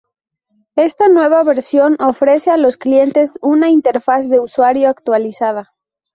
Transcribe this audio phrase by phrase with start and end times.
[0.77, 5.75] Esta nueva versión ofrece a los clientes una interfaz de usuario actualizada.